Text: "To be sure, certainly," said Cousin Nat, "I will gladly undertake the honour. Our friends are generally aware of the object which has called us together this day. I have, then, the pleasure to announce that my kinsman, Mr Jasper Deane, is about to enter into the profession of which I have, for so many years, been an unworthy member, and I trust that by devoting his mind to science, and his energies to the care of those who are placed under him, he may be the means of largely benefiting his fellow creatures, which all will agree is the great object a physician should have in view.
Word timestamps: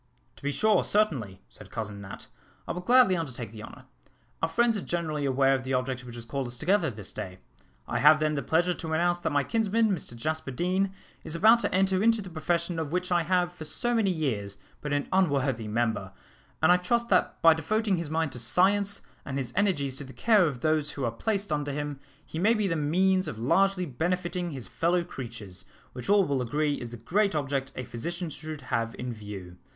"To 0.37 0.41
be 0.41 0.49
sure, 0.51 0.83
certainly," 0.83 1.41
said 1.47 1.69
Cousin 1.69 2.01
Nat, 2.01 2.25
"I 2.67 2.71
will 2.71 2.81
gladly 2.81 3.15
undertake 3.15 3.51
the 3.51 3.61
honour. 3.61 3.85
Our 4.41 4.49
friends 4.49 4.75
are 4.75 4.81
generally 4.81 5.25
aware 5.25 5.53
of 5.53 5.63
the 5.63 5.75
object 5.75 6.03
which 6.03 6.15
has 6.15 6.25
called 6.25 6.47
us 6.47 6.57
together 6.57 6.89
this 6.89 7.11
day. 7.11 7.37
I 7.87 7.99
have, 7.99 8.19
then, 8.19 8.33
the 8.33 8.41
pleasure 8.41 8.73
to 8.73 8.93
announce 8.93 9.19
that 9.19 9.31
my 9.31 9.43
kinsman, 9.43 9.91
Mr 9.91 10.15
Jasper 10.15 10.49
Deane, 10.49 10.91
is 11.23 11.35
about 11.35 11.59
to 11.59 11.71
enter 11.71 12.01
into 12.01 12.19
the 12.19 12.31
profession 12.31 12.79
of 12.79 12.91
which 12.91 13.11
I 13.11 13.21
have, 13.21 13.53
for 13.53 13.63
so 13.63 13.93
many 13.93 14.09
years, 14.09 14.57
been 14.81 14.91
an 14.91 15.07
unworthy 15.13 15.67
member, 15.67 16.11
and 16.63 16.71
I 16.71 16.77
trust 16.77 17.09
that 17.09 17.39
by 17.43 17.53
devoting 17.53 17.97
his 17.97 18.09
mind 18.09 18.31
to 18.31 18.39
science, 18.39 19.01
and 19.23 19.37
his 19.37 19.53
energies 19.55 19.97
to 19.97 20.03
the 20.03 20.13
care 20.13 20.47
of 20.47 20.61
those 20.61 20.89
who 20.89 21.05
are 21.05 21.11
placed 21.11 21.51
under 21.51 21.71
him, 21.73 21.99
he 22.25 22.39
may 22.39 22.55
be 22.55 22.67
the 22.67 22.75
means 22.75 23.27
of 23.27 23.37
largely 23.37 23.85
benefiting 23.85 24.49
his 24.49 24.67
fellow 24.67 25.03
creatures, 25.03 25.63
which 25.93 26.09
all 26.09 26.25
will 26.25 26.41
agree 26.41 26.81
is 26.81 26.89
the 26.89 26.97
great 26.97 27.35
object 27.35 27.71
a 27.75 27.83
physician 27.83 28.31
should 28.31 28.61
have 28.61 28.95
in 28.95 29.13
view. 29.13 29.57